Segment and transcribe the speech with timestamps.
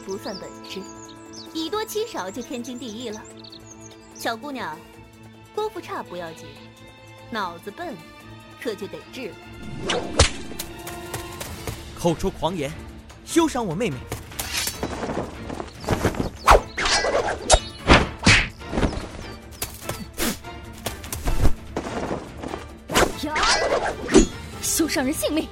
[0.00, 0.80] 不算本事，
[1.52, 3.22] 以多欺少就天经地义了。
[4.14, 4.76] 小姑娘，
[5.54, 6.46] 功夫差不要紧，
[7.30, 7.94] 脑子笨
[8.62, 9.34] 可就得治了。
[11.98, 12.72] 口出狂言，
[13.24, 13.96] 休伤我妹妹！
[23.22, 23.34] 呀！
[24.62, 25.46] 休伤人性命！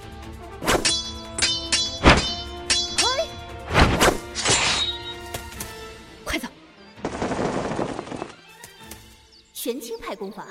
[10.19, 10.45] 功法，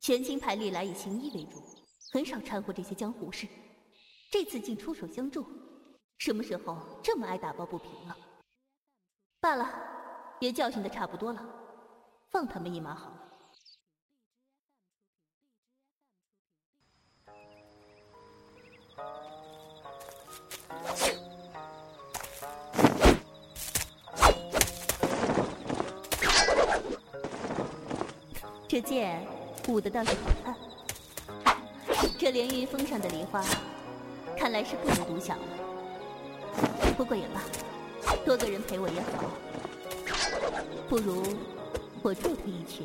[0.00, 1.62] 全清派历来以行医为主，
[2.12, 3.48] 很少掺和这些江湖事。
[4.30, 5.46] 这次竟出手相助，
[6.18, 8.16] 什么时候这么爱打抱不平了？
[9.40, 9.66] 罢了，
[10.40, 11.42] 也教训的差不多了，
[12.30, 13.23] 放他们一马好了。
[28.74, 29.24] 这剑
[29.68, 30.52] 舞的倒是好
[31.44, 31.56] 看，
[32.18, 33.40] 这连云峰上的梨花。
[34.36, 35.44] 看来是不能独享了，
[36.96, 37.40] 不过也罢，
[38.26, 39.30] 多个人陪我也好。
[40.88, 41.22] 不如
[42.02, 42.82] 我助他一曲。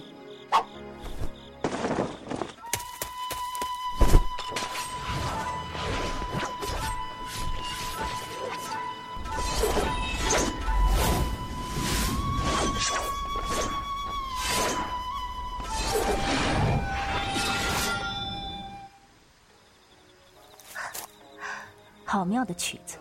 [22.49, 22.97] 的曲子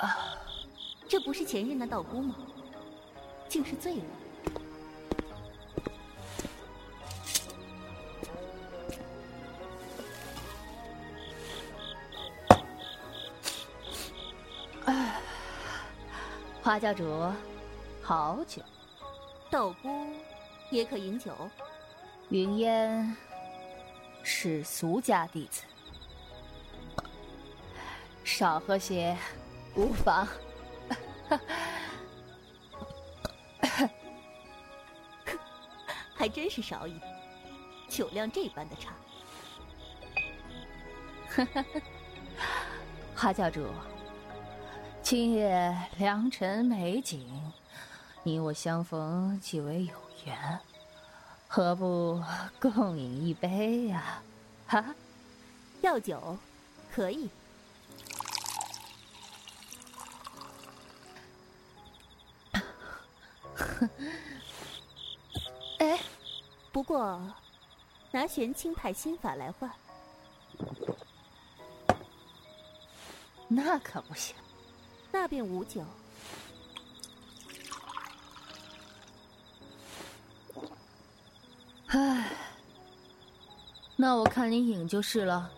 [0.00, 0.40] 啊！
[1.06, 2.34] 这不是前任那道姑吗？
[3.46, 4.02] 竟是醉了。
[16.62, 17.30] 花教主，
[18.02, 18.62] 好酒。
[19.50, 20.06] 道姑
[20.70, 21.30] 也可饮酒。
[22.30, 23.14] 云烟。
[24.24, 25.62] 是俗家弟子，
[28.24, 29.14] 少喝些
[29.76, 30.26] 无妨。
[36.14, 36.98] 还真是少饮，
[37.88, 38.94] 酒量这般的差。
[43.14, 43.66] 花教主，
[45.02, 47.28] 今夜良辰美景，
[48.22, 50.58] 你我相逢即为有缘。
[51.54, 52.20] 何不
[52.58, 54.20] 共饮一杯呀？
[54.66, 54.92] 哈，
[55.82, 56.36] 要酒，
[56.92, 57.30] 可以。
[65.78, 66.00] 哎，
[66.72, 67.22] 不过
[68.10, 69.70] 拿玄清派心法来换，
[73.46, 74.34] 那可不行。
[75.12, 75.84] 那便无酒。
[81.94, 82.28] 唉，
[83.94, 85.48] 那我看你饮就是了。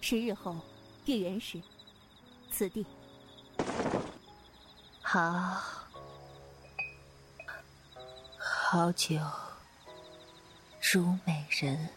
[0.00, 0.56] 十日后，
[1.04, 1.62] 月圆时，
[2.50, 2.84] 此地。
[5.00, 5.62] 好，
[8.36, 9.16] 好酒。
[10.94, 11.88] 如美人，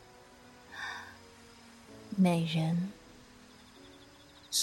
[2.16, 2.92] 美人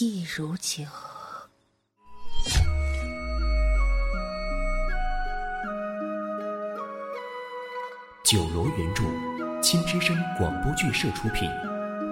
[0.01, 0.83] 亦如酒。
[8.25, 9.05] 酒楼原著，
[9.63, 11.49] 青之声广播剧社出品，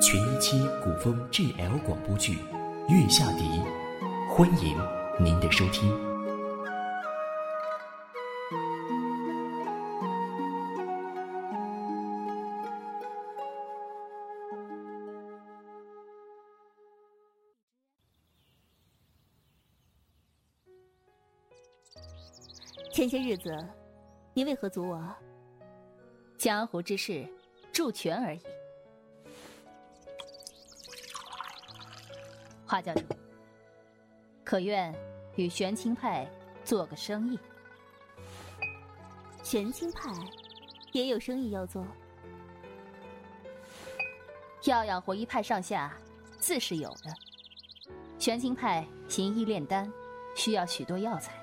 [0.00, 2.34] 全一期古风 GL 广播剧
[2.88, 3.42] 《月下笛》，
[4.28, 4.78] 欢迎
[5.18, 6.11] 您的收听。
[23.12, 23.54] 些日子，
[24.32, 25.14] 你为何阻我？
[26.38, 27.28] 江湖之事，
[27.70, 28.40] 助拳而已。
[32.66, 33.02] 华教主，
[34.42, 34.94] 可愿
[35.36, 36.26] 与玄清派
[36.64, 37.38] 做个生意？
[39.42, 40.10] 玄清派
[40.92, 41.86] 也有生意要做，
[44.64, 45.94] 要养活一派上下，
[46.38, 47.14] 自是有的。
[48.18, 49.92] 玄清派行医炼丹，
[50.34, 51.41] 需要许多药材。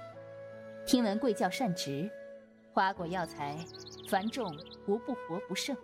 [0.92, 2.10] 听闻贵教善植，
[2.74, 3.56] 花果药材，
[4.08, 4.58] 繁种
[4.88, 5.78] 无不活不胜。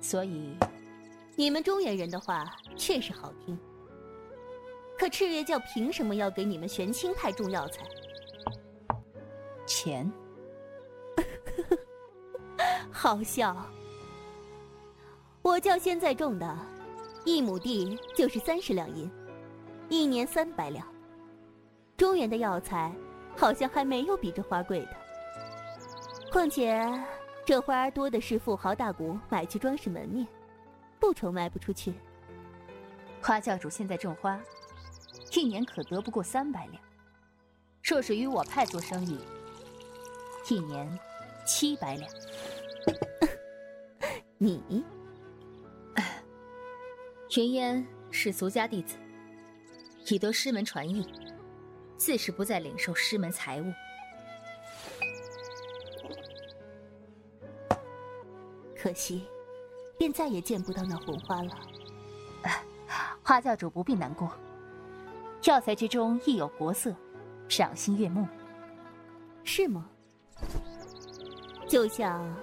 [0.00, 0.52] 所以，
[1.36, 3.56] 你们中原人的话确实好听。
[4.98, 7.84] 可赤月教凭什么要给你们玄清派种药材？
[9.64, 10.10] 钱。
[12.90, 13.64] 好笑。
[15.40, 16.58] 我教现在种的，
[17.24, 19.08] 一亩地就是三十两银，
[19.88, 20.84] 一年三百两。
[21.96, 22.92] 中原的药材，
[23.40, 24.96] 好像还没有比这花贵的。
[26.30, 26.78] 况且，
[27.46, 30.28] 这花儿多的是富豪大贾买去装饰门面，
[30.98, 31.94] 不愁卖不出去。
[33.22, 34.38] 花教主现在种花，
[35.32, 36.82] 一年可得不过三百两。
[37.82, 39.18] 若是与我派做生意，
[40.50, 40.98] 一年
[41.46, 42.10] 七百两。
[44.36, 44.84] 你，
[47.38, 48.96] 云烟是俗家弟子，
[50.08, 51.06] 已得师门传艺，
[52.00, 53.70] 自是不再领受师门财物。
[58.74, 59.26] 可惜，
[59.98, 61.50] 便再也见不到那红花了。
[63.22, 64.32] 花教主不必难过，
[65.44, 66.90] 药材之中亦有国色，
[67.50, 68.26] 赏心悦目，
[69.44, 69.86] 是吗？
[71.68, 72.34] 就像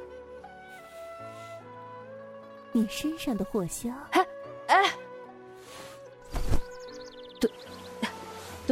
[2.72, 3.92] 你身上的藿香。
[4.12, 4.24] 哎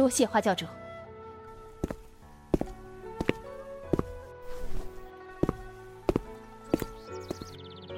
[0.06, 0.64] 多谢花教主。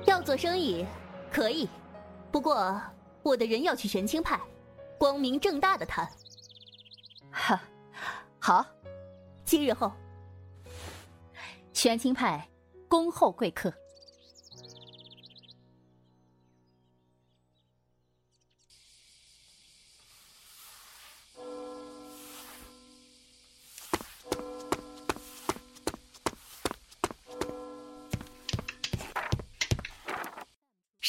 [0.07, 0.87] 要做生意
[1.31, 1.69] 可以，
[2.33, 2.81] 不过
[3.23, 4.41] 我的人要去玄清派，
[4.97, 6.09] 光明正大的谈。
[7.31, 7.61] 哈，
[8.39, 8.65] 好，
[9.45, 9.93] 今日后，
[11.75, 12.49] 玄清派
[12.89, 13.71] 恭候贵客。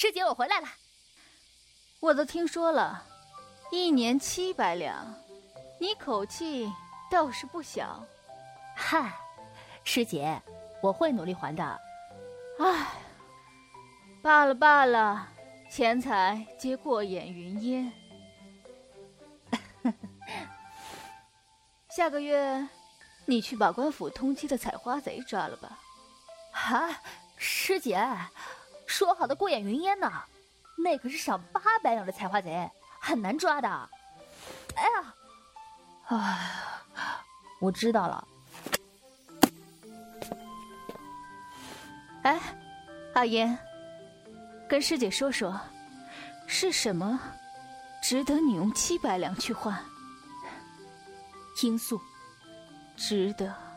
[0.01, 0.67] 师姐，我回来了。
[1.99, 3.03] 我都听说了，
[3.69, 5.13] 一年七百两，
[5.77, 6.71] 你口气
[7.11, 8.01] 倒是不小。
[8.73, 9.11] 嗨，
[9.83, 10.41] 师姐，
[10.81, 11.81] 我会努力还的。
[12.59, 12.93] 唉，
[14.23, 15.27] 罢了罢了，
[15.69, 17.91] 钱财皆过眼云烟。
[21.91, 22.65] 下个月，
[23.25, 25.77] 你去把官府通缉的采花贼抓了吧？
[26.53, 27.01] 啊，
[27.35, 27.99] 师姐。
[28.89, 30.11] 说好的过眼云烟呢？
[30.75, 32.69] 那可是赏八百两的采花贼，
[32.99, 33.89] 很难抓的。
[34.75, 35.13] 哎呀，
[36.07, 37.21] 哎，
[37.61, 38.27] 我知道了。
[42.23, 42.39] 哎，
[43.13, 43.57] 阿烟，
[44.67, 45.57] 跟师姐说说，
[46.47, 47.19] 是什么
[48.01, 49.77] 值得你用七百两去换？
[51.55, 52.01] 罂粟，
[52.97, 53.68] 值得。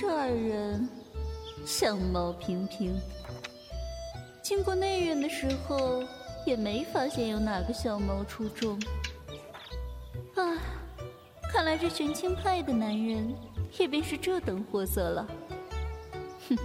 [0.00, 0.88] 这二人，
[1.66, 2.96] 相貌平平。
[4.40, 6.04] 经过内院的时候，
[6.46, 8.78] 也没发现有哪个相貌出众。
[10.36, 10.54] 啊，
[11.52, 13.34] 看来这玄清派的男人，
[13.76, 15.26] 也便是这等货色了。
[16.48, 16.56] 哼，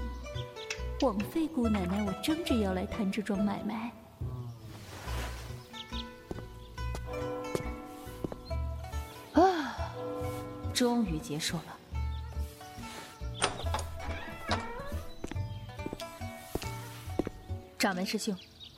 [1.02, 3.92] 枉费姑奶奶我争着要来谈这桩买卖。
[9.34, 9.76] 啊，
[10.72, 11.80] 终于结束了。
[17.84, 18.34] 掌门师兄，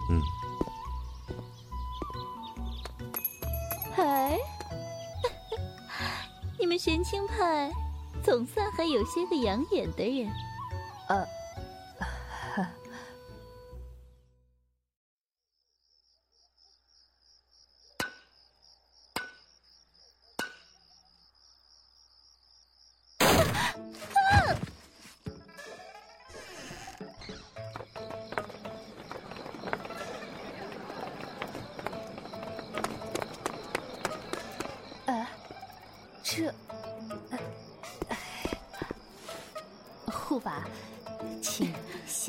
[0.10, 0.20] 嗯，
[3.98, 4.36] 哎，
[6.60, 7.72] 你们玄清派
[8.24, 10.28] 总算还有些个养眼的人，
[11.08, 11.24] 呃。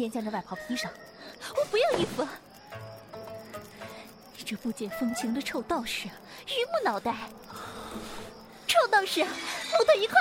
[0.07, 0.89] 先将这外袍披上。
[1.57, 2.27] 我不要衣服。
[4.37, 6.07] 你这不解风情的臭道士，
[6.47, 7.29] 榆木脑袋！
[8.69, 10.17] 臭道士，木头一块！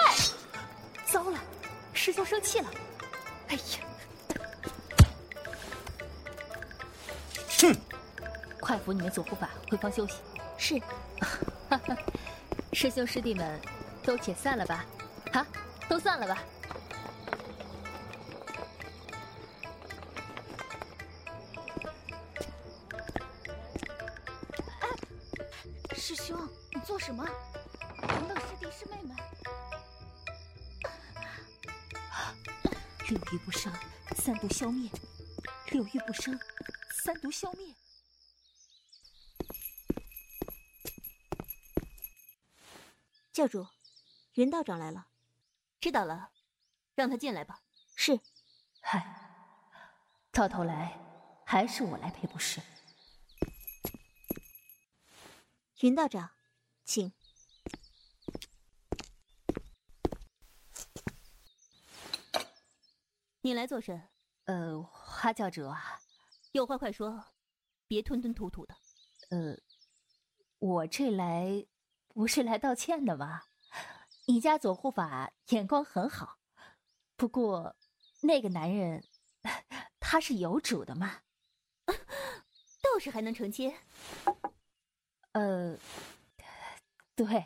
[1.06, 1.40] 糟了，
[1.94, 2.70] 师兄生气了。
[3.50, 3.62] 哎呀！
[7.60, 7.76] 哼！
[8.60, 10.16] 快扶你们左护法回房休息。
[10.58, 10.80] 是。
[11.70, 11.98] 哈哈。
[12.74, 13.62] 师兄师弟们，
[14.04, 14.84] 都解散了吧，
[15.32, 15.46] 啊，
[15.88, 16.44] 都散了吧。
[34.56, 34.90] 消灭。
[35.72, 36.40] 六欲不生，
[37.04, 37.76] 三毒消灭。
[43.34, 43.68] 教主，
[44.36, 45.10] 云道长来了。
[45.82, 46.32] 知道了，
[46.94, 47.64] 让他进来吧。
[47.98, 48.18] 是。
[48.80, 49.70] 嗨，
[50.32, 50.98] 到头来
[51.46, 52.62] 还是我来赔不是。
[55.82, 56.32] 云道长，
[56.86, 57.12] 请。
[63.42, 64.15] 你来做甚？
[64.46, 66.00] 呃，花教主啊，
[66.52, 67.26] 有话快说，
[67.88, 68.76] 别吞吞吐吐的。
[69.32, 69.58] 呃，
[70.60, 71.66] 我这来
[72.08, 73.48] 不是来道歉的吧？
[74.28, 76.38] 你家左护法眼光很好，
[77.16, 77.76] 不过
[78.22, 79.04] 那个男人
[80.00, 81.22] 他是有主的嘛？
[81.88, 83.76] 道士还能成亲？
[85.32, 85.78] 呃，
[87.16, 87.46] 对，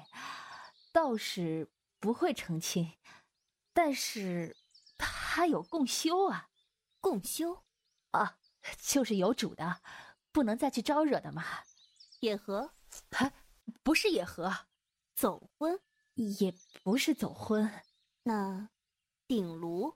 [0.92, 2.98] 道士不会成亲，
[3.74, 4.58] 但是
[4.98, 6.49] 他有共修啊，
[7.00, 7.64] 共修
[8.12, 8.38] 啊，
[8.78, 9.82] 就是有主的，
[10.32, 11.44] 不能再去招惹的嘛。
[12.20, 12.74] 野合？
[13.12, 13.32] 啊
[13.84, 14.66] 不是野合，
[15.16, 15.80] 走婚
[16.16, 16.54] 也
[16.84, 17.72] 不是走婚，
[18.24, 18.70] 那
[19.28, 19.96] 顶炉？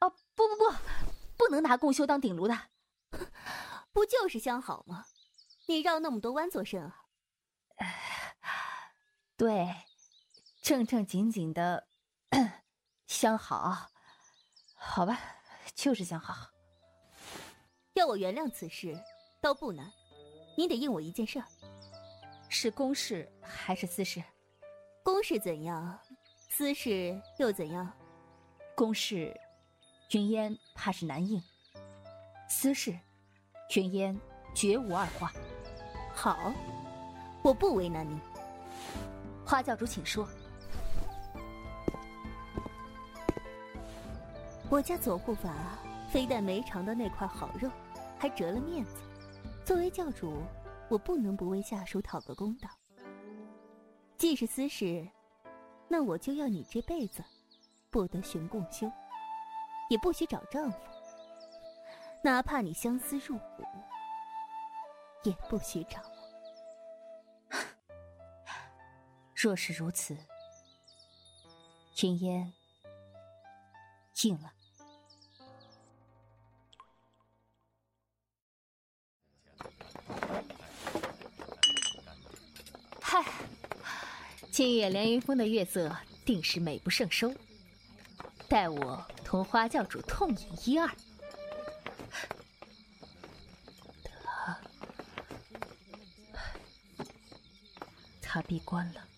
[0.00, 0.74] 哦，不不不，
[1.38, 2.68] 不能拿共修当顶炉的，
[3.92, 5.06] 不就是相好吗？
[5.66, 7.06] 你绕那么多弯做甚啊？
[9.36, 9.74] 对，
[10.60, 11.88] 正正经经的
[13.06, 13.90] 相好，
[14.74, 15.18] 好吧，
[15.74, 16.50] 就是想好。
[17.94, 18.98] 要我原谅此事，
[19.40, 19.90] 倒不难，
[20.56, 21.44] 你得应我一件事儿。
[22.48, 24.22] 是公事还是私事？
[25.02, 25.98] 公事怎样，
[26.48, 27.92] 私事又怎样？
[28.74, 29.38] 公事，
[30.10, 31.40] 云烟怕是难应；
[32.48, 32.98] 私事，
[33.76, 34.18] 云烟
[34.54, 35.32] 绝无二话。
[36.14, 36.52] 好。
[37.42, 38.18] 我不为难你，
[39.44, 40.26] 花教主，请说。
[44.74, 45.78] 我家左护法
[46.10, 47.70] 非但没尝到那块好肉，
[48.18, 48.96] 还折了面子。
[49.64, 50.42] 作为教主，
[50.88, 52.68] 我不能不为下属讨个公道。
[54.18, 55.08] 既是私事，
[55.86, 57.22] 那我就要你这辈子
[57.88, 58.90] 不得寻共修，
[59.90, 60.78] 也不许找丈夫，
[62.20, 63.62] 哪怕你相思入骨，
[65.22, 66.00] 也不许找。
[69.36, 70.18] 若是如此，
[72.02, 72.52] 云烟
[74.24, 74.52] 应了。
[84.54, 87.34] 今夜连云峰的月色定是美不胜收，
[88.48, 90.88] 待我同花教主痛饮一二。
[94.04, 94.60] 他，
[98.22, 99.08] 他闭关了。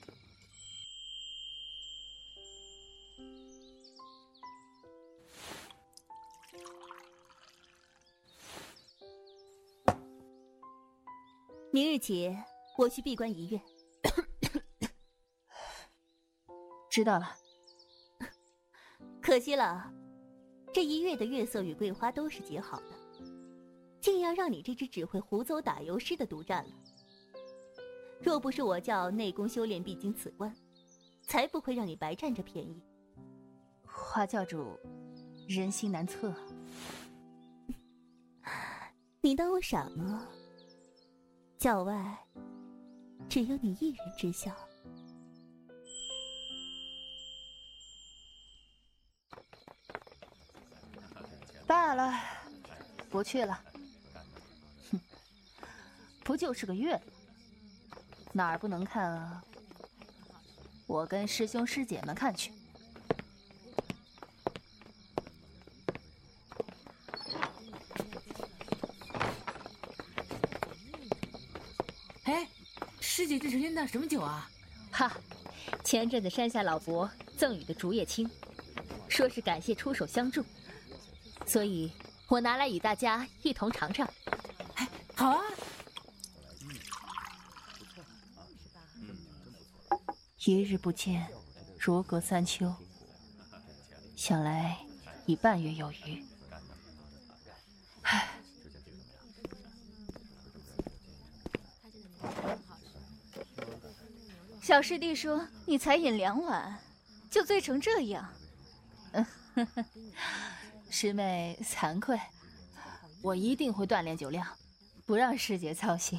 [11.71, 12.35] 明日起，
[12.79, 13.61] 我去闭关一月。
[16.97, 17.37] 知道了。
[19.21, 19.93] 可惜了，
[20.73, 22.87] 这一月的月色与桂花都是极好的，
[24.01, 26.71] 竟要让你这只只会胡诌打油诗的独占了。
[28.19, 30.57] 若不是我叫内功修炼必经此关，
[31.21, 32.83] 才不会让你白占这便宜。
[33.85, 34.81] 花教主，
[35.47, 36.35] 人心难测。
[39.21, 40.27] 你当我傻吗？
[41.59, 42.27] 教外
[43.29, 44.51] 只有你一人知晓。
[53.17, 53.59] 不去了。
[54.93, 55.01] 哼，
[56.23, 57.01] 不就是个月，
[58.35, 59.43] 哪儿不能看啊？
[60.87, 62.53] 我跟师兄师姐们看去。
[72.25, 72.47] 哎
[73.01, 74.47] 师姐这是晕的什么酒啊？
[74.93, 75.11] 哈，
[75.83, 78.29] 前阵子山下老伯赠予的竹叶青，
[79.09, 80.45] 说是感谢出手相助，
[81.47, 81.91] 所以
[82.29, 84.09] 我拿来与大家一同尝尝。
[84.75, 85.43] 哎，好啊！
[90.45, 91.29] 一日不见，
[91.79, 92.75] 如隔三秋。
[94.17, 94.77] 想来
[95.27, 96.25] 已半月有余。
[98.03, 98.29] 唉。
[104.61, 106.77] 小师弟说：“你才饮两碗，
[107.31, 108.29] 就醉成这样。
[110.99, 112.19] ”师妹惭愧，
[113.21, 114.49] 我一定会锻炼酒量，
[115.05, 116.19] 不让师姐操心。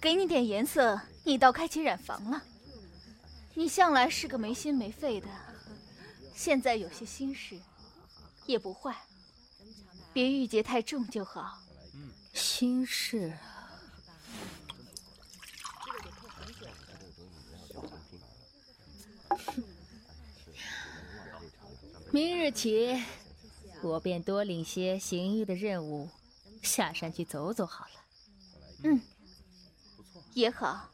[0.00, 2.42] 给你点颜色，你倒开启染房了。
[3.52, 5.28] 你向来是个没心没肺的，
[6.34, 7.60] 现在有些心事，
[8.46, 8.96] 也不坏，
[10.10, 11.58] 别郁结太重就好。
[12.32, 13.30] 心事。
[22.10, 23.04] 明日起，
[23.82, 26.08] 我便多领些行医的任务，
[26.62, 27.90] 下山去走走好了。
[28.84, 29.00] 嗯，
[30.34, 30.88] 也好。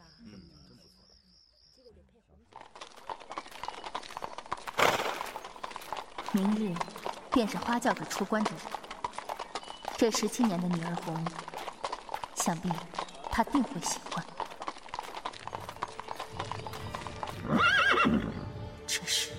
[6.33, 6.75] 明日
[7.33, 8.55] 便是花轿给出关的日。
[9.97, 11.25] 这十七年的女儿红，
[12.37, 12.71] 想必
[13.31, 14.25] 她定会喜欢。
[18.87, 19.31] 这是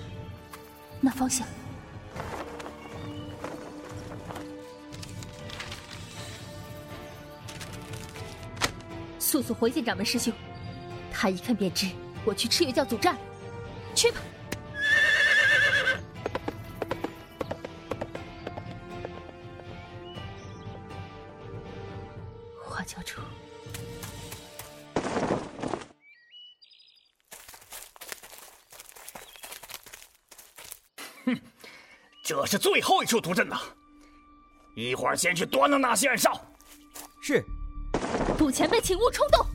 [0.99, 1.47] 那方向。
[9.41, 10.33] 速速回见掌门师兄，
[11.13, 11.87] 他一看便知
[12.25, 13.17] 我去赤月教阻战，
[13.95, 14.19] 去吧。
[22.61, 23.21] 花教主，
[31.23, 31.41] 哼，
[32.25, 33.57] 这是最后一处毒阵呐！
[34.75, 36.45] 一会儿先去端了那些暗哨。
[38.51, 39.45] 前辈，请勿冲动。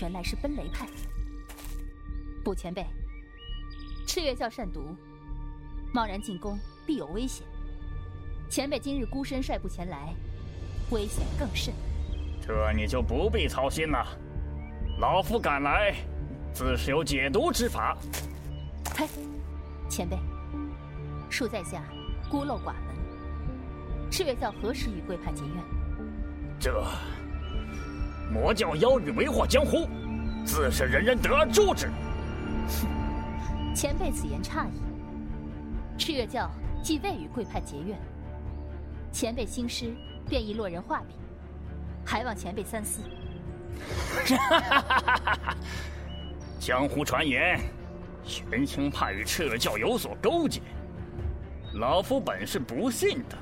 [0.00, 0.86] 原来是奔雷派。
[2.42, 2.84] 卜前辈，
[4.06, 4.94] 赤月教善毒，
[5.92, 7.46] 贸然进攻必有危险。
[8.50, 10.14] 前辈今日孤身率部前来，
[10.90, 11.72] 危险更甚。
[12.46, 14.06] 这你就不必操心了。
[14.98, 15.94] 老夫赶来，
[16.52, 17.96] 自是有解毒之法。
[18.96, 19.08] 嘿，
[19.88, 20.18] 前辈，
[21.30, 21.82] 恕在下
[22.30, 24.10] 孤陋寡闻。
[24.10, 25.54] 赤月教何时与贵派结怨？
[26.60, 26.84] 这。
[28.34, 29.88] 魔教妖女为祸江湖，
[30.44, 31.86] 自是人人得而诛之。
[32.66, 32.88] 哼，
[33.72, 34.72] 前辈此言差矣。
[35.96, 36.50] 赤月教
[36.82, 37.96] 既未与贵派结怨，
[39.12, 39.94] 前辈兴师
[40.28, 41.14] 便已落人画笔，
[42.04, 43.02] 还望前辈三思。
[44.26, 45.56] 哈哈哈哈哈！
[46.58, 47.60] 江湖传言，
[48.24, 50.60] 玄清派与赤月教有所勾结，
[51.74, 53.38] 老夫本是不信的。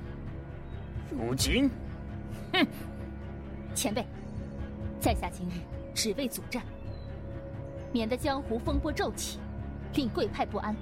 [1.10, 1.70] 如今，
[2.52, 2.66] 哼！
[3.74, 4.04] 前辈。
[5.02, 5.54] 在下今日
[5.96, 6.62] 只为阻战，
[7.92, 9.40] 免得江湖风波骤起，
[9.94, 10.76] 令贵派不安。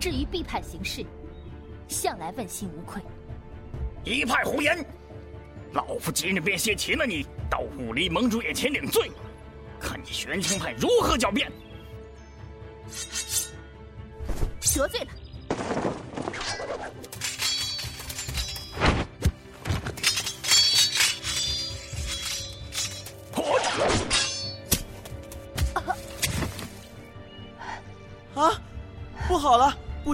[0.00, 1.06] 至于毕派行事，
[1.86, 3.00] 向来问心无愧。
[4.02, 4.84] 一派胡言！
[5.72, 9.12] 老夫今日便先擒了你，到武林盟主眼前领罪，
[9.78, 11.48] 看你玄清派如何狡辩。
[14.74, 15.10] 得罪了。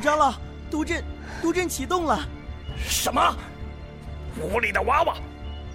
[0.01, 0.35] 长老，
[0.71, 1.05] 毒阵，
[1.43, 2.21] 毒阵启动了。
[2.77, 3.37] 什么？
[4.41, 5.17] 屋里的娃娃，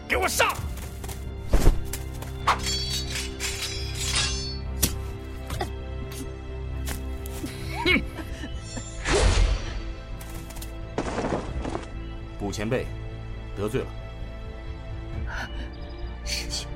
[0.07, 0.47] 给我上！
[7.85, 8.01] 哼！
[12.39, 12.85] 卜前辈，
[13.57, 13.87] 得罪了。
[16.23, 16.69] 师兄，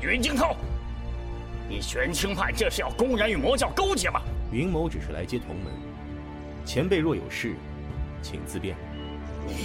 [0.00, 0.56] 云惊涛，
[1.68, 4.20] 你玄清派这是要公然与魔教勾结吗？
[4.50, 5.72] 云某只是来接同门，
[6.72, 7.56] 前辈若有事，
[8.22, 8.76] 请自便。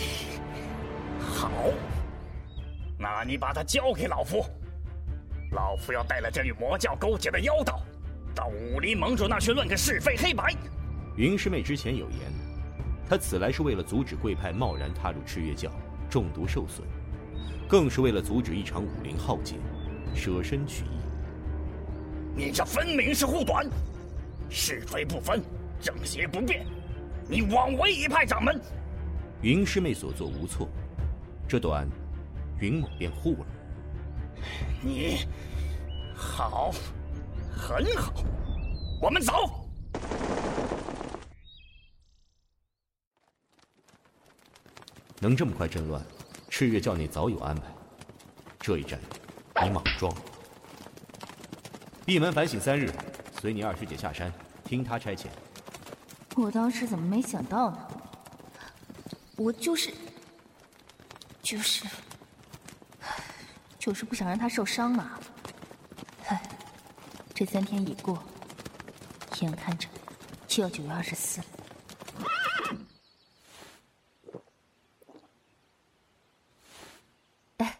[1.22, 1.52] 好，
[2.98, 4.44] 那你把他交给老夫，
[5.52, 7.80] 老夫要带了这与魔教勾结的妖道，
[8.34, 10.52] 到武林盟主那去论个是非黑白。
[11.16, 12.22] 云师妹之前有言，
[13.08, 15.70] 她此来是为了阻止贵派贸然踏入赤月教，
[16.10, 16.88] 中毒受损，
[17.70, 19.58] 更是为了阻止一场武林浩劫，
[20.16, 20.98] 舍身取义。
[22.36, 23.64] 你这分明是护短！
[24.50, 25.40] 是非不分，
[25.80, 26.66] 正邪不辨，
[27.28, 28.62] 你枉为一派掌门。
[29.42, 30.70] 云师妹所作无错，
[31.48, 31.88] 这短，
[32.60, 33.46] 云某便护了。
[34.82, 35.26] 你，
[36.16, 36.72] 好，
[37.52, 38.14] 很好，
[39.02, 39.34] 我们走。
[45.20, 46.04] 能这么快阵乱，
[46.50, 47.64] 赤月教内早有安排。
[48.60, 49.00] 这一战，
[49.64, 50.14] 你莽撞。
[52.06, 52.92] 闭门反省三日。
[53.42, 54.32] 随你二师姐下山，
[54.64, 55.28] 听她差遣。
[56.36, 57.88] 我当时怎么没想到呢？
[59.38, 59.94] 我就是，
[61.42, 61.86] 就是，
[63.80, 65.20] 就是不想让他受伤嘛。
[66.28, 66.42] 唉，
[67.34, 68.22] 这三天已过，
[69.40, 69.88] 眼看着
[70.48, 71.46] 就要九月二十四了。
[77.58, 77.80] 哎，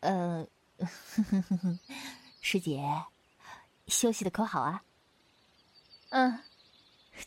[0.00, 0.46] 呃，
[2.40, 2.82] 师姐。
[3.88, 4.82] 休息的可好啊？
[6.10, 6.38] 嗯，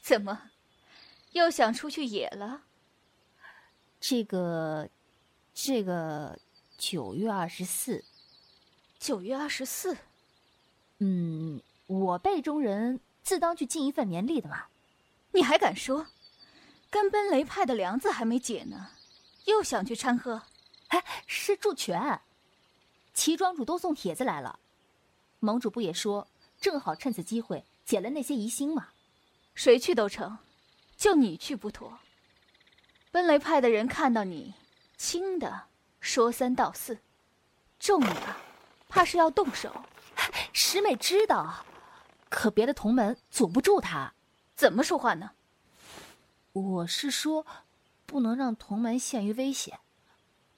[0.02, 0.52] 怎么，
[1.32, 2.64] 又想出去野了？
[4.00, 4.90] 这个，
[5.54, 6.38] 这个
[6.78, 8.04] 九月二十四，
[9.00, 9.98] 九月二十四，
[11.00, 14.66] 嗯，我辈中人自当去尽一份绵力的嘛。
[15.32, 16.08] 你还敢说？
[16.90, 18.92] 跟奔雷派的梁子还没解呢，
[19.46, 20.44] 又想去掺和？
[20.88, 22.22] 哎，是祝权。
[23.14, 24.60] 齐庄主都送帖子来了，
[25.40, 26.28] 盟主不也说，
[26.62, 28.90] 正好趁此机会解了那些疑心吗？
[29.56, 30.38] 谁去都成，
[30.96, 31.98] 就你去不妥。
[33.10, 34.54] 奔雷派的人看到你，
[34.98, 35.64] 轻的
[36.00, 37.00] 说三道四，
[37.80, 38.36] 重的
[38.90, 39.86] 怕是要动手。
[40.54, 41.66] 师妹知道，
[42.30, 44.14] 可别的同门阻不住他。
[44.56, 45.32] 怎么说话呢？
[46.52, 47.46] 我是说，
[48.06, 49.80] 不能让同门陷于危险。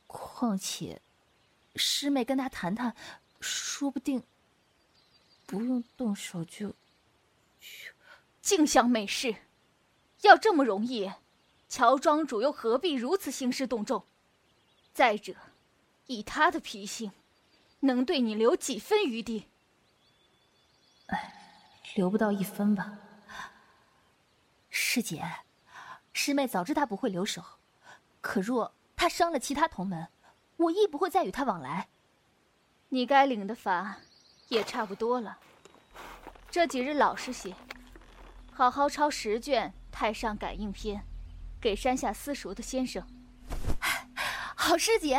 [0.08, 1.02] 况且。
[1.76, 2.96] 师妹跟他谈谈，
[3.40, 4.24] 说不定
[5.46, 6.74] 不用动手就……
[8.48, 9.36] 静香没事，
[10.22, 11.12] 要这么容易，
[11.68, 14.06] 乔庄主又何必如此兴师动众？
[14.94, 15.36] 再者，
[16.06, 17.12] 以他的脾性，
[17.82, 19.50] 能对你留几分余地？
[21.08, 21.34] 哎，
[21.96, 22.98] 留不到一分吧。
[24.70, 25.26] 师姐，
[26.14, 27.44] 师妹早知他不会留手，
[28.22, 30.08] 可若他伤了其他同门。
[30.56, 31.90] 我亦不会再与他往来。
[32.88, 33.98] 你该领的罚
[34.48, 35.38] 也差不多了，
[36.50, 37.54] 这几日老实些，
[38.58, 40.98] 好好抄十卷《太上感应篇》，
[41.62, 43.04] 给山下私塾的先生。
[44.56, 45.16] 好师姐。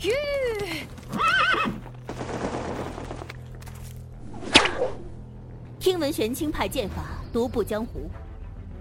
[0.00, 0.10] 吁！
[5.78, 8.10] 听闻玄清派剑法独步江湖，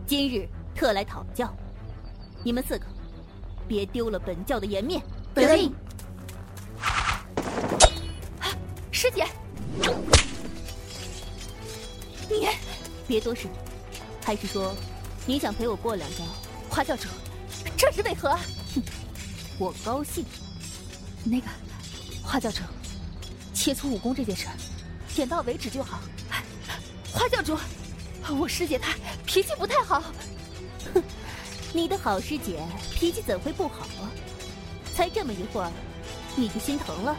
[0.08, 1.56] 今日特来讨教。
[2.44, 2.88] 你们四个。
[3.68, 5.00] 别丢了本教的颜面！
[5.36, 5.72] 得令。
[8.92, 9.28] 师姐，
[13.14, 13.48] 别多事，
[14.26, 14.76] 还是说
[15.28, 16.24] 你想陪我过两招？
[16.68, 17.08] 花教主，
[17.78, 18.32] 这是为何？
[18.74, 18.82] 哼，
[19.60, 20.26] 我高兴。
[21.24, 21.46] 那个，
[22.24, 22.62] 花教主，
[23.54, 24.48] 切磋武功这件事，
[25.14, 26.00] 点到为止就好。
[27.14, 27.56] 花教主，
[28.36, 28.96] 我师姐她
[29.28, 30.02] 脾气不太好。
[30.96, 31.04] 哼。
[31.72, 32.60] 你的好师姐
[32.96, 34.10] 脾气怎会不好啊？
[34.96, 35.72] 才这么一会儿，
[36.36, 37.16] 你就心疼了？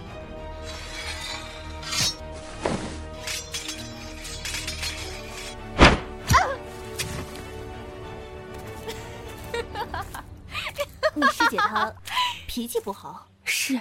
[12.55, 13.27] 脾气不好？
[13.43, 13.81] 是。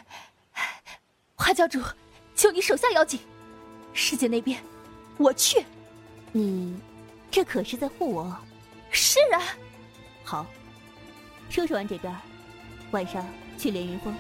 [1.36, 1.80] 花教主，
[2.36, 3.20] 求你手下要紧，
[3.94, 4.60] 师姐那边
[5.18, 5.64] 我去。
[6.32, 6.76] 你
[7.30, 8.36] 这可是在护我？
[8.90, 9.40] 是啊。
[10.24, 10.48] 好。
[11.52, 12.12] 收拾完这边，
[12.90, 13.24] 晚上
[13.60, 14.12] 去连云峰。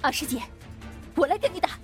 [0.00, 0.42] 二师姐，
[1.14, 1.78] 我来跟你打。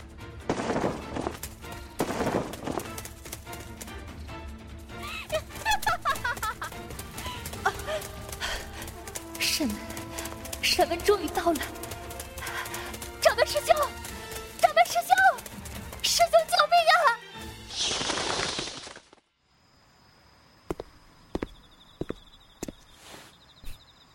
[10.79, 11.59] 沈文终于到了，
[13.21, 13.75] 掌门师兄，
[14.61, 15.11] 掌门师兄，
[16.05, 16.79] 师兄救命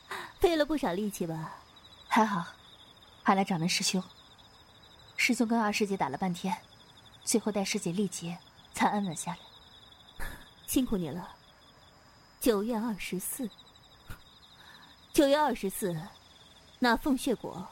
[0.08, 0.16] 啊！
[0.40, 1.58] 费了不少力气吧？
[2.08, 2.46] 还好，
[3.24, 4.02] 还来掌门师兄。
[5.18, 6.58] 师兄跟二师姐打了半天，
[7.26, 8.38] 最后待师姐力竭，
[8.74, 9.40] 才安稳下来。
[10.66, 11.36] 辛苦你了。
[12.40, 13.50] 九月二十四，
[15.12, 15.94] 九月二十四，
[16.84, 17.70] 那凤血果，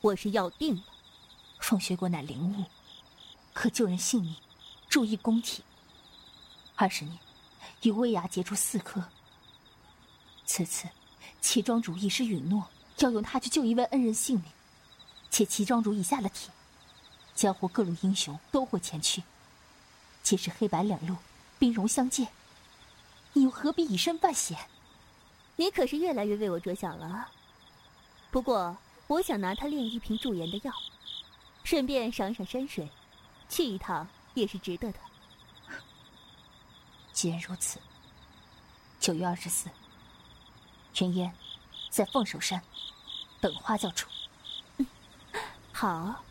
[0.00, 0.82] 我是要定了。
[1.58, 2.64] 凤血果乃灵物，
[3.52, 4.36] 可救人性命，
[4.88, 5.64] 注意功体。
[6.76, 7.18] 二十年，
[7.82, 9.02] 与薇芽结出四颗。
[10.44, 10.88] 此次。
[11.40, 14.44] 齐庄主已是允诺要用它去救一位恩人性命，
[15.28, 16.48] 且齐庄主已下了帖，
[17.34, 19.24] 江湖各路英雄都会前去。
[20.22, 21.16] 即使黑白两路
[21.58, 22.28] 兵戎相见，
[23.32, 24.68] 你又何必以身犯险？
[25.56, 27.30] 你可是越来越为我着想了。
[28.36, 30.70] 不过，我想拿它炼一瓶驻颜的药，
[31.64, 32.86] 顺便赏赏山水，
[33.48, 34.98] 去一趟也是值得的。
[37.14, 37.80] 既然如此，
[39.00, 39.70] 九月二十四。
[40.92, 41.34] 全烟，
[41.88, 42.62] 在凤首山
[43.40, 44.06] 等花教主。
[45.72, 46.22] 好。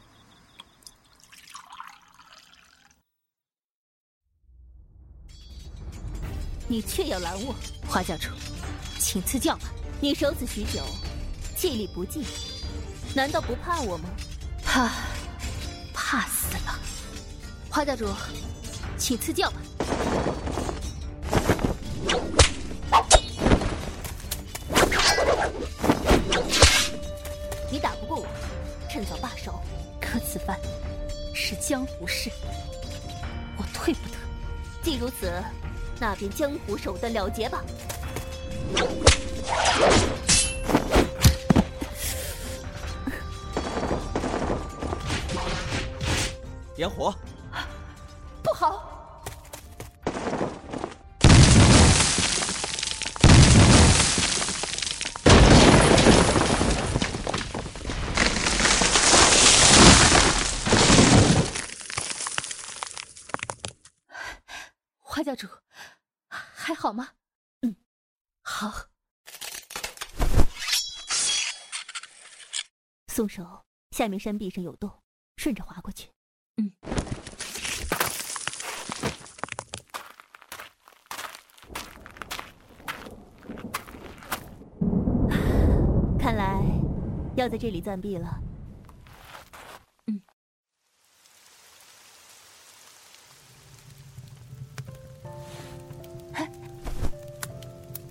[6.68, 7.56] 你却要拦我，
[7.90, 8.30] 花教主，
[9.00, 9.64] 请赐教吧。
[10.00, 10.86] 你守此许久，
[11.66, 12.24] 气力不济，
[13.16, 14.08] 难道不怕我吗？
[14.64, 14.92] 怕，
[15.96, 16.80] 怕死了。
[17.72, 18.08] 花教主，
[19.00, 19.58] 请赐教吧。
[27.72, 28.28] 你打不过我。
[28.88, 29.60] 趁早罢手。
[30.00, 30.56] 可此番
[31.34, 32.30] 是江湖事，
[33.58, 34.16] 我退不得。
[34.84, 35.34] 既如此，
[36.00, 37.64] 那便江湖手段了结吧。
[46.76, 47.16] 点火！
[48.44, 48.92] 不好！
[65.00, 65.48] 花教主，
[66.28, 67.08] 还好吗？
[67.62, 67.74] 嗯，
[68.42, 68.70] 好。
[73.08, 74.92] 松手，下面山壁上有洞，
[75.38, 76.10] 顺着滑过去。
[76.58, 76.72] 嗯。
[86.20, 86.62] 看来
[87.46, 88.42] 要在这里暂避了。
[90.08, 90.20] 嗯。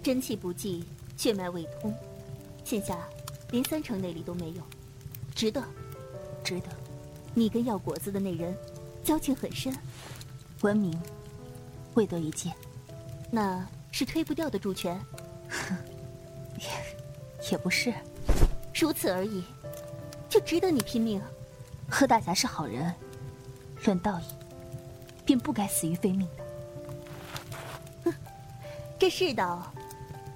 [0.01, 0.85] 真气不济，
[1.17, 1.93] 血脉未通，
[2.63, 2.97] 现下
[3.51, 4.63] 连三成内力都没有，
[5.35, 5.61] 值得，
[6.45, 6.69] 值得。
[7.35, 8.57] 你跟药果子的那人
[9.03, 9.77] 交情很深，
[10.61, 10.97] 闻名，
[11.95, 12.55] 未得一见，
[13.33, 14.97] 那是推不掉的主权。
[15.49, 15.77] 哼
[16.61, 17.93] 也也不是，
[18.75, 19.45] 如此而已，
[20.29, 21.23] 就值得你拼命。
[21.89, 22.93] 贺大侠是好人，
[23.85, 24.25] 论道义，
[25.25, 26.45] 便不该死于非命的。
[28.05, 28.15] 哼，
[28.99, 29.73] 这世道，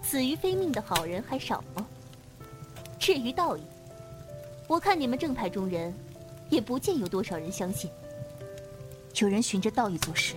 [0.02, 1.86] 死于非命的好人还少吗？
[2.98, 3.62] 至于道义，
[4.66, 5.92] 我看你们正派中人。
[6.50, 7.90] 也不见有多少人相信。
[9.16, 10.34] 有人循着道义做事，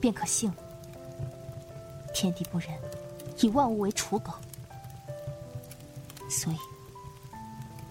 [0.00, 0.56] 便可信了。
[2.14, 2.70] 天地不仁，
[3.38, 4.32] 以万物为刍狗，
[6.30, 6.56] 所以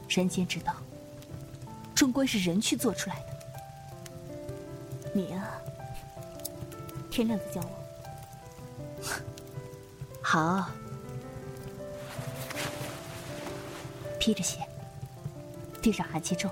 [0.08, 0.74] 人间之道，
[1.94, 3.26] 终归是人去做出来的。
[5.14, 5.50] 你啊，
[7.10, 7.70] 天亮再叫我。
[10.22, 10.70] 好，
[14.20, 14.60] 披着鞋，
[15.82, 16.52] 地上寒气重。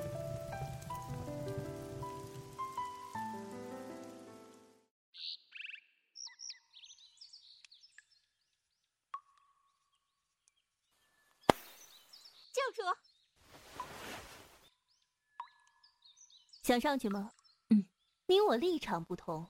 [16.76, 17.32] 想上去吗？
[17.70, 17.88] 嗯，
[18.28, 19.50] 你我立场不同，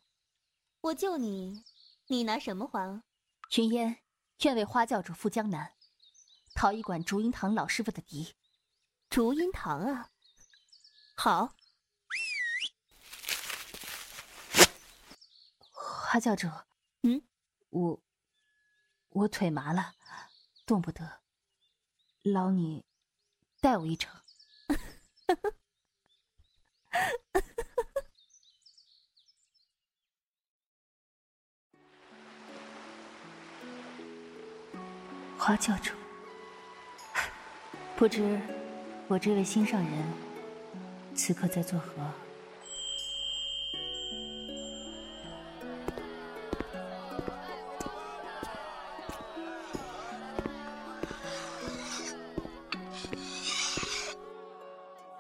[0.82, 1.64] 我救你，
[2.08, 3.04] 你拿什么还？
[3.58, 4.04] 云烟
[4.42, 5.74] 愿为花教主赴江南，
[6.54, 8.36] 讨一管竹音堂老师傅的敌。
[9.10, 10.12] 竹音堂啊，
[11.16, 11.56] 好。
[15.74, 16.48] 花教主，
[17.02, 17.24] 嗯，
[17.70, 18.04] 我
[19.10, 19.96] 我腿麻了，
[20.66, 21.22] 动不得，
[22.22, 22.86] 劳你
[23.60, 24.16] 带我一程。
[35.38, 35.92] 花教主，
[37.96, 38.40] 不知
[39.08, 39.92] 我这位心上人
[41.14, 42.02] 此刻在作何？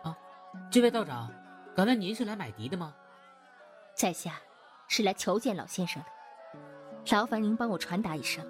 [0.01, 0.17] 啊，
[0.71, 1.31] 这位道长。
[1.75, 2.95] 刚才您是来买笛的吗？
[3.93, 4.39] 在下
[4.87, 8.45] 是来求见老先生的，劳烦您帮我传达一声，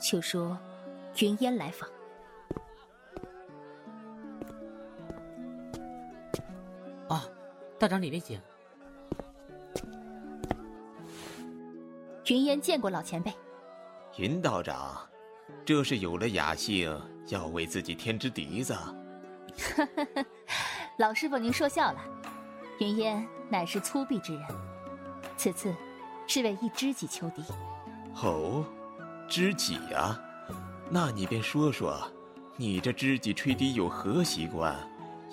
[0.00, 0.56] 就说
[1.18, 1.90] 云烟来访。
[7.08, 7.26] 啊，
[7.76, 8.40] 道长里面请。
[12.26, 13.32] 云烟见过老前辈。
[14.16, 15.08] 云道长，
[15.64, 18.76] 这是有了雅兴，要为自己添支笛子。
[20.98, 22.00] 老师傅，您说笑了。
[22.80, 24.42] 云烟乃是粗鄙之人，
[25.36, 25.74] 此次
[26.26, 27.44] 是为一知己求敌。
[28.22, 28.64] 哦，
[29.28, 30.18] 知己啊，
[30.88, 32.00] 那你便说说，
[32.56, 34.74] 你这知己吹笛有何习惯，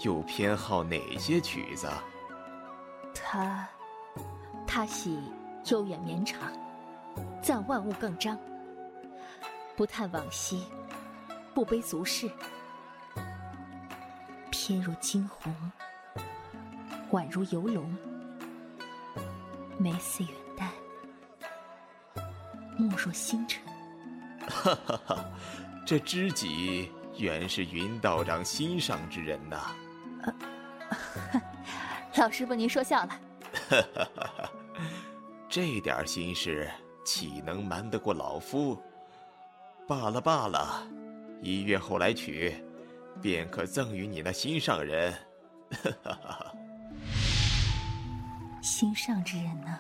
[0.04, 1.88] 又偏好哪些曲子？
[3.16, 3.66] 他，
[4.68, 5.18] 他喜
[5.72, 6.52] 悠远绵长，
[7.42, 8.38] 赞万物更张，
[9.78, 10.66] 不叹往昔，
[11.54, 12.30] 不悲俗世，
[14.52, 15.56] 翩若惊鸿。
[17.12, 17.96] 宛如游龙，
[19.78, 20.70] 眉似远黛，
[22.78, 23.62] 目若星辰。
[24.50, 25.26] 哈哈哈，
[25.86, 29.76] 这知己原是云道长心上之人呐！
[32.18, 33.10] 老师傅，您说笑了。
[33.70, 34.52] 哈哈哈，
[35.48, 36.70] 这点心事
[37.06, 38.78] 岂能瞒得过老夫？
[39.88, 40.86] 罢了罢了，
[41.42, 42.62] 一月后来取，
[43.22, 45.14] 便可赠与你那心上人。
[48.78, 49.80] 心上之人呢？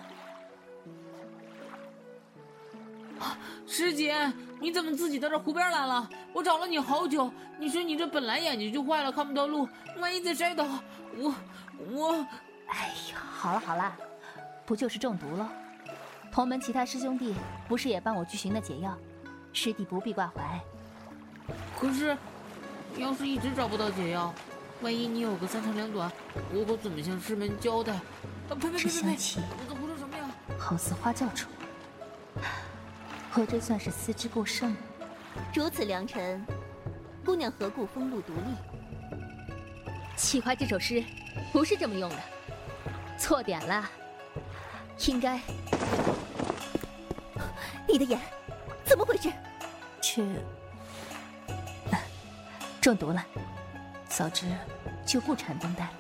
[3.68, 6.10] 师姐，你怎么自己到这湖边来了？
[6.34, 7.32] 我找了你好久。
[7.60, 10.66] 你说你这本来眼睛就坏了，看不到路，万一再摔倒，
[11.16, 11.36] 我
[11.92, 12.26] 我……
[12.66, 13.96] 哎呀，好了好了，
[14.66, 15.48] 不就是中毒了？
[16.32, 17.36] 同门其他师兄弟
[17.68, 18.98] 不是也帮我去寻了解药？
[19.54, 20.60] 师弟不必挂怀。
[21.80, 22.18] 可是，
[22.98, 24.34] 要是一直找不到解药，
[24.82, 26.12] 万一你有个三长两短，
[26.52, 27.94] 我可怎么向师门交代？
[28.50, 29.16] 啊呸呸呸呸呸！
[29.16, 30.24] 你在胡说什么呀？
[30.58, 31.48] 好似花教主。
[33.34, 34.76] 我这算是思之过剩。
[35.54, 36.46] 如此良辰，
[37.26, 38.56] 姑娘何故风露独立？
[40.16, 41.04] 启花这首诗
[41.52, 42.18] 不是这么用的，
[43.20, 43.88] 错点了。
[45.06, 45.40] 应该……
[47.88, 48.20] 你的眼
[48.84, 49.32] 怎么回事？
[50.02, 50.24] 却
[52.82, 53.24] 中毒了。
[54.08, 54.48] 早知
[55.06, 55.92] 就不缠绷带了。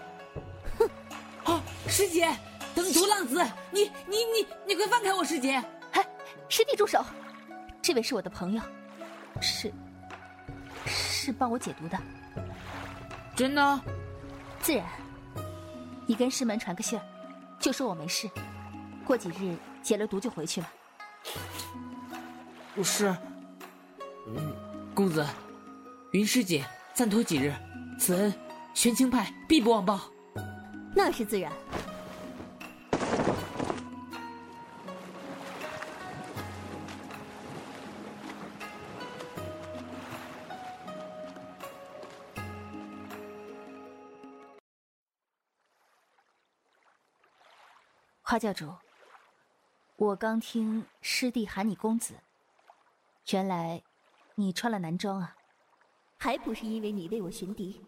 [1.87, 2.29] 师姐，
[2.75, 5.63] 等毒浪子，你你你你快放开我，师姐！
[5.93, 6.05] 哎，
[6.49, 7.03] 师弟住手！
[7.81, 8.61] 这位是我的朋友，
[9.41, 9.73] 是
[10.85, 11.97] 是帮我解毒的，
[13.35, 13.81] 真的？
[14.59, 14.85] 自然。
[16.05, 17.05] 你跟师门传个信儿，
[17.59, 18.29] 就说我没事，
[19.05, 20.69] 过几日解了毒就回去了。
[22.75, 23.15] 不是，
[24.27, 24.55] 嗯，
[24.93, 25.25] 公子，
[26.11, 27.53] 云师姐暂托几日，
[27.99, 28.33] 此恩
[28.73, 29.99] 玄清派必不忘报。
[30.95, 31.51] 那是自然。
[48.29, 48.75] 花教主，
[49.95, 52.13] 我刚听师弟喊你公子，
[53.29, 53.81] 原来
[54.35, 55.33] 你穿了男装啊？
[56.17, 57.81] 还不是因为你为我寻敌。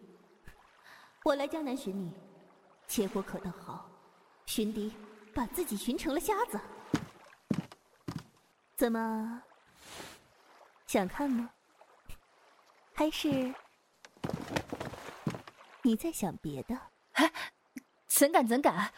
[1.24, 2.10] 我来江南寻你，
[2.86, 3.90] 结果可倒好，
[4.46, 4.96] 寻敌
[5.34, 6.58] 把自己寻成了瞎子。
[8.76, 9.42] 怎么
[10.86, 11.50] 想看吗？
[12.94, 13.54] 还是
[15.82, 16.74] 你在想别的？
[17.12, 17.30] 哎，
[18.06, 18.90] 怎敢怎敢！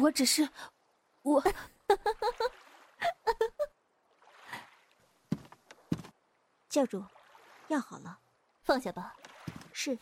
[0.00, 0.10] 我。
[0.10, 0.48] 只是，
[1.22, 1.42] 我，
[6.68, 7.04] 教主，
[7.68, 8.18] 药好了，
[8.62, 9.14] 放下吧。
[9.72, 9.98] 是，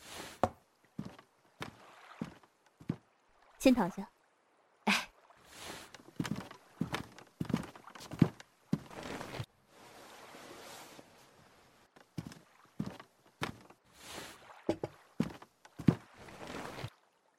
[3.59, 4.11] 先躺下。
[4.85, 5.11] 哎，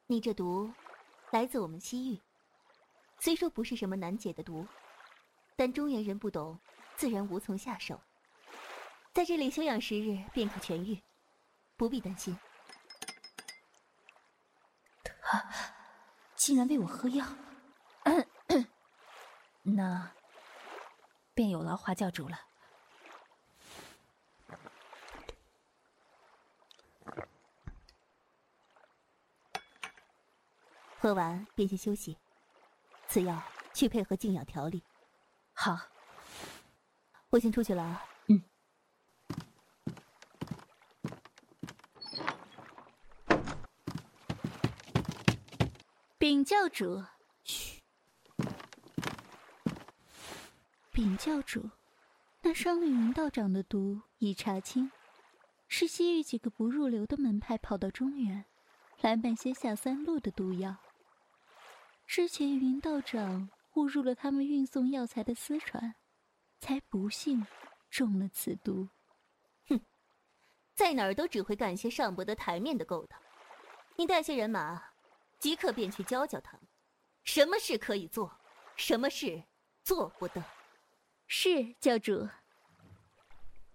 [0.07, 0.73] 你这毒
[1.31, 2.19] 来自我们西域。
[3.23, 4.67] 虽说不是什么难解的毒，
[5.55, 6.59] 但中原人不懂，
[6.97, 8.01] 自然无从下手。
[9.13, 11.01] 在这里休养十日便可痊愈，
[11.77, 12.37] 不必担心。
[15.21, 15.41] 他
[16.35, 17.25] 竟然为我喝药，
[19.61, 20.11] 那
[21.33, 22.37] 便有劳华教主了。
[30.97, 32.17] 喝完便去休息。
[33.13, 33.39] 此药
[33.75, 34.81] 去配合静养调理。
[35.53, 35.77] 好，
[37.29, 38.03] 我先出去了啊。
[38.27, 38.43] 嗯。
[46.17, 47.03] 禀教主。
[47.43, 47.83] 嘘。
[50.91, 51.69] 禀教主，
[52.41, 54.91] 那双岭云道长的毒已查清，
[55.67, 58.45] 是西域几个不入流的门派跑到中原，
[59.01, 60.77] 来买些下三路的毒药。
[62.05, 65.95] 之前云道长误入了他们运送药材的私船，
[66.59, 67.45] 才不幸
[67.89, 68.87] 中了此毒。
[69.67, 69.81] 哼，
[70.75, 73.19] 在哪儿都只会干些上不得台面的勾当。
[73.95, 74.83] 你带些人马，
[75.39, 76.67] 即刻便去教教他们，
[77.23, 78.31] 什么事可以做，
[78.75, 79.43] 什么事
[79.83, 80.43] 做不得。
[81.25, 82.29] 是教主。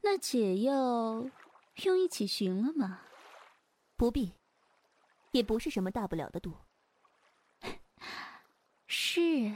[0.01, 1.29] 那解药
[1.83, 3.01] 用一起寻了吗？
[3.97, 4.33] 不必，
[5.33, 6.57] 也不是什么大不了的毒。
[8.87, 9.11] 是。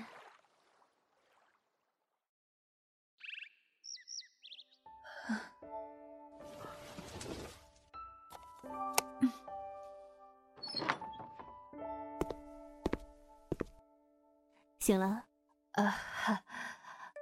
[14.78, 15.24] 醒了，
[15.72, 15.96] 啊，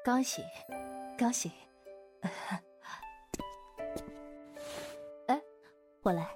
[0.05, 0.43] 刚醒，
[1.19, 1.53] 刚醒。
[5.29, 5.43] 哎，
[6.03, 6.27] 我来，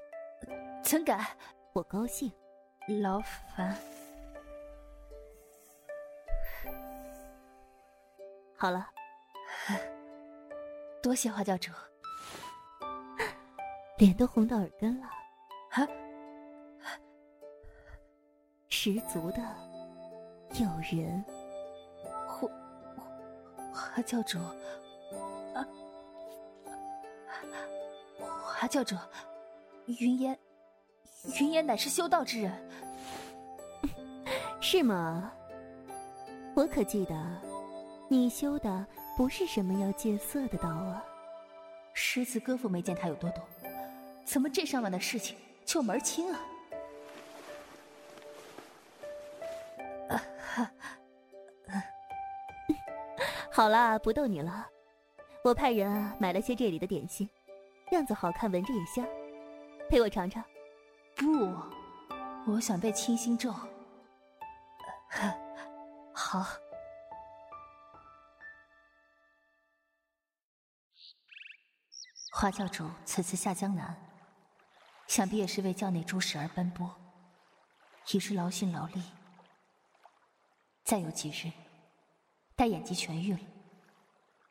[0.83, 1.27] 怎敢？
[1.73, 2.31] 我高兴。
[3.01, 3.94] 劳烦。
[8.65, 8.89] 好了，
[11.03, 11.71] 多谢花教主。
[13.99, 15.07] 脸都红到耳根了，
[15.73, 15.87] 啊？
[18.71, 19.43] 十足的
[20.59, 21.23] 诱人。
[22.27, 22.49] 花
[23.71, 24.39] 花教主，
[25.53, 25.61] 啊，
[28.19, 28.97] 花教主，
[29.85, 30.39] 云烟，
[31.39, 32.71] 云烟乃是修道之人，
[34.59, 35.31] 是吗？
[36.57, 37.15] 我可记得，
[38.09, 38.87] 你修的
[39.17, 41.05] 不是什么要戒色的道啊。
[41.93, 43.43] 诗词歌赋没见他有多懂，
[44.25, 46.41] 怎么这上面的事情就门清啊？
[53.51, 54.67] 好啦，不逗你了。
[55.45, 57.29] 我派人啊买了些这里的点心，
[57.93, 59.07] 样子好看，闻着也香，
[59.89, 60.43] 陪我尝尝。
[61.15, 61.55] 不，
[62.51, 63.55] 我想背清心咒。
[66.13, 66.45] 好。
[72.37, 73.97] 花教主此次下江南，
[75.07, 76.93] 想必也是为教内诸事而奔波，
[78.09, 79.01] 已是劳心劳力。
[80.83, 81.53] 再有几日。
[82.57, 83.41] 待眼疾痊愈了，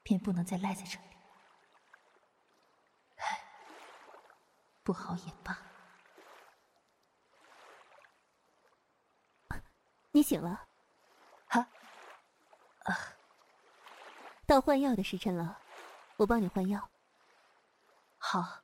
[0.01, 1.05] 便不能再赖在这里。
[3.17, 3.43] 唉，
[4.81, 5.57] 不好也罢。
[10.11, 10.67] 你醒了？
[11.47, 11.67] 啊？
[12.85, 12.97] 啊！
[14.45, 15.59] 到换药的时辰了，
[16.15, 16.89] 我帮你换药。
[18.25, 18.63] 好。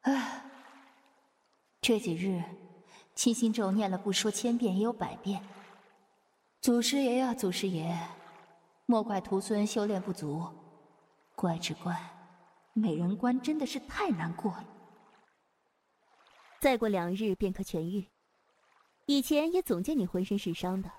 [0.00, 0.44] 唉，
[1.80, 2.42] 这几日。
[3.14, 5.46] 清心咒念了不说千遍，也有百遍。
[6.60, 7.96] 祖师爷呀，祖师爷，
[8.86, 10.48] 莫怪徒孙修炼不足，
[11.36, 11.96] 怪只怪
[12.72, 14.66] 美人关真的是太难过了。
[16.60, 18.08] 再过两日便可痊愈。
[19.06, 20.90] 以前也总见你浑身是伤的，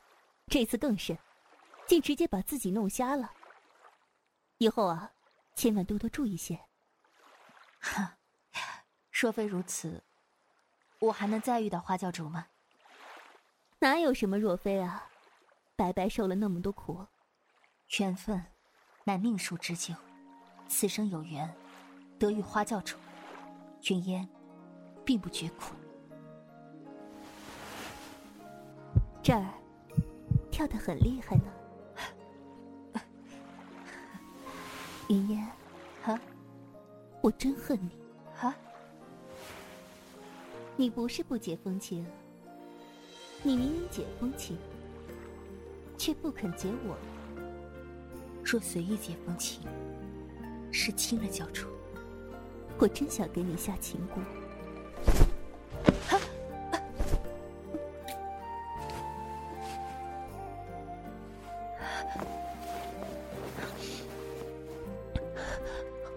[0.47, 1.17] 这次更甚，
[1.87, 3.31] 竟直接把自己弄瞎了。
[4.57, 5.11] 以后啊，
[5.55, 6.59] 千万多多注意些。
[7.79, 8.17] 哈，
[9.11, 10.03] 若非如此。
[10.99, 12.47] 我还能再遇到花教主吗？
[13.79, 15.09] 哪有什么若非啊，
[15.75, 17.07] 白白受了那么多苦。
[17.97, 18.45] 缘分，
[19.03, 19.95] 乃命数之久，
[20.67, 21.51] 此生有缘，
[22.19, 22.95] 得遇花教主，
[23.89, 24.29] 云烟，
[25.03, 25.73] 并不觉苦。
[29.23, 29.45] 这儿，
[30.51, 31.51] 跳得很厉害呢。
[35.11, 35.45] 云烟，
[36.05, 36.17] 啊，
[37.19, 37.89] 我真恨你。
[38.39, 38.55] 啊。
[40.77, 42.05] 你不是不解风情，
[43.43, 44.57] 你明明解风情，
[45.97, 46.95] 却不肯解我。
[48.41, 49.61] 若随意解风情，
[50.71, 51.67] 是轻了教主，
[52.79, 54.40] 我真想给你下情蛊。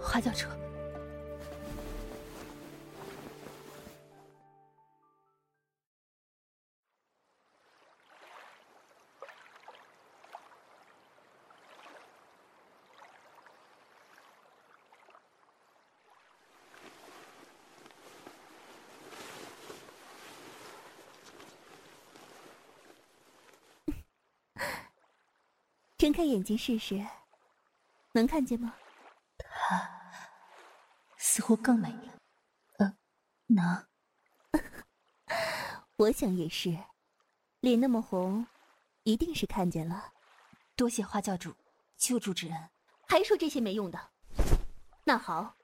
[0.04, 0.46] 花教主。
[25.98, 27.04] 睁开眼睛试试，
[28.12, 28.74] 能看见吗？
[31.34, 32.16] 似乎更美了。
[32.78, 32.96] 嗯，
[33.46, 33.88] 能。
[35.98, 36.78] 我想也是，
[37.58, 38.46] 脸那么红，
[39.02, 40.12] 一定是看见了。
[40.76, 41.56] 多谢花教主
[41.96, 42.70] 救助之恩。
[43.08, 44.12] 还说这些没用的？
[45.02, 45.56] 那好，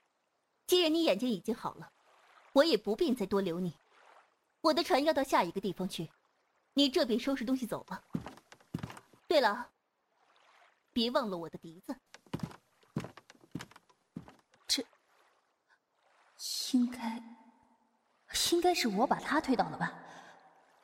[0.66, 1.93] 既然你眼睛已经好了，
[2.53, 3.79] 我也不便再多留你。
[4.62, 6.11] 我的船要到下一个地方去，
[6.75, 8.03] 你这边收拾东西走吧。
[9.29, 9.71] 对了。
[10.93, 11.97] 别忘了我的笛子。
[16.73, 17.23] 应该
[18.53, 19.93] 应该是我把他推倒了吧？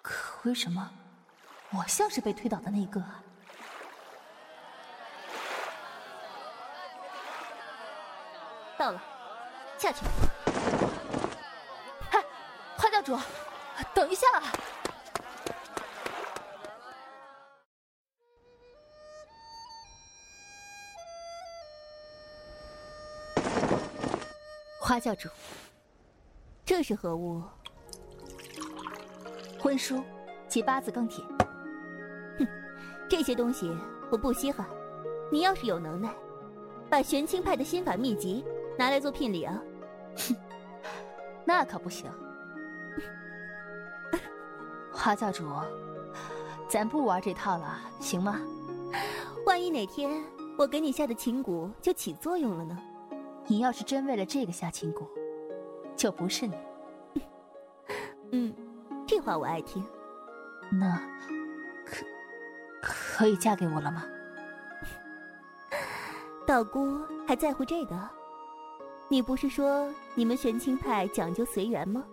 [0.02, 0.90] 可为什么
[1.70, 3.02] 我像是被推倒的那个？
[8.78, 9.02] 到了，
[9.78, 10.04] 下去。
[12.76, 13.18] 花教主，
[13.94, 14.26] 等一下。
[24.78, 25.28] 花教主，
[26.76, 27.40] 这是何物？
[29.58, 30.02] 婚书
[30.46, 31.24] 及八字庚帖。
[32.38, 32.46] 哼，
[33.08, 33.74] 这些东西
[34.10, 34.66] 我不稀罕。
[35.32, 36.14] 你要是有能耐，
[36.90, 38.44] 把玄清派的心法秘籍
[38.78, 39.58] 拿来做聘礼啊！
[40.18, 40.36] 哼，
[41.46, 42.10] 那可不行。
[44.92, 45.48] 花教主，
[46.68, 48.38] 咱不玩这套了，行吗？
[49.46, 50.22] 万一哪天
[50.58, 52.78] 我给你下的情蛊就起作用了呢？
[53.46, 55.06] 你要是真为了这个下情蛊，
[55.96, 56.54] 就不是你。
[58.32, 58.54] 嗯，
[59.06, 59.84] 这话我爱听。
[60.70, 61.00] 那
[61.84, 62.04] 可
[62.82, 64.04] 可以嫁给我了吗？
[66.46, 68.10] 道姑还在乎这个？
[69.08, 72.04] 你不是说你们玄清派讲究随缘吗？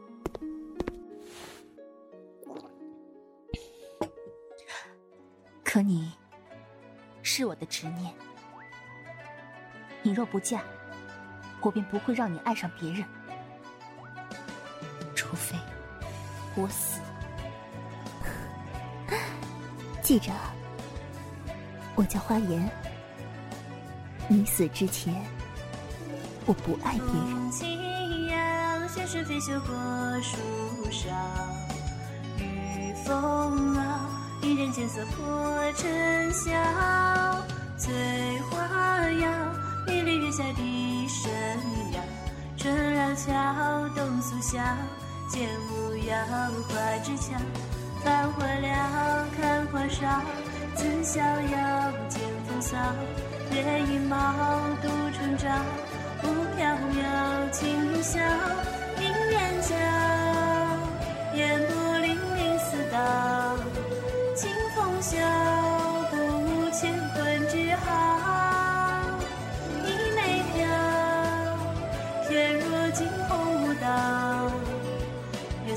[5.63, 6.13] 可你
[7.23, 8.13] 是我的执念，
[10.03, 10.61] 你若不嫁，
[11.61, 13.03] 我便不会让你爱上别人，
[15.15, 15.57] 除非
[16.55, 16.99] 我死。
[20.01, 20.31] 记着，
[21.95, 22.69] 我叫花颜。
[24.27, 25.13] 你死之前，
[26.45, 27.51] 我不爱别人。
[27.51, 29.75] 夕阳斜水飞绣过
[30.21, 30.37] 树
[30.91, 31.09] 梢，
[32.37, 34.09] 雨风啊，
[34.41, 36.51] 一人见色破尘嚣。
[37.77, 37.93] 翠
[38.49, 38.57] 花
[39.11, 39.29] 摇，
[39.87, 41.31] 一缕月下笛声
[41.91, 42.01] 摇。
[42.57, 44.63] 春绕桥，冬宿晓，
[45.27, 46.17] 剑舞摇，
[46.67, 47.33] 花枝俏。
[48.03, 50.21] 繁华了，看花少，
[50.75, 52.77] 自逍遥，见风骚。
[53.51, 54.15] 月影猫，
[54.81, 55.47] 渡春朝，
[56.23, 56.25] 雾
[56.57, 58.19] 飘渺，轻云霄，
[58.99, 59.71] 明月皎，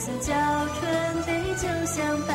[0.07, 0.35] 月色娇
[0.79, 2.26] 春杯酒香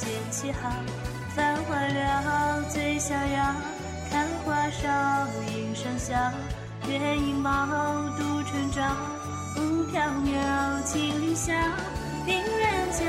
[0.00, 0.70] 剑气好。
[1.36, 3.54] 繁华了，醉逍遥。
[4.10, 4.88] 看花梢，
[5.52, 6.14] 迎上笑。
[6.88, 7.66] 月影猫，
[8.18, 8.80] 渡春朝。
[9.56, 11.52] 雾飘渺，青云霄，
[12.24, 13.04] 明月皎，